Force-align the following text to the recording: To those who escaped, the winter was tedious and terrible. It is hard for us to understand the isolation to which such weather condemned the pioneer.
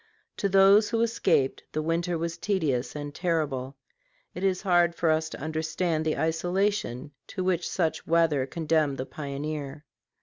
To 0.37 0.49
those 0.49 0.89
who 0.89 1.01
escaped, 1.01 1.61
the 1.73 1.81
winter 1.83 2.17
was 2.17 2.35
tedious 2.35 2.95
and 2.95 3.13
terrible. 3.13 3.75
It 4.33 4.43
is 4.43 4.63
hard 4.63 4.95
for 4.95 5.11
us 5.11 5.29
to 5.29 5.39
understand 5.39 6.05
the 6.05 6.17
isolation 6.17 7.11
to 7.27 7.43
which 7.43 7.69
such 7.69 8.07
weather 8.07 8.47
condemned 8.47 8.97
the 8.97 9.05
pioneer. 9.05 9.85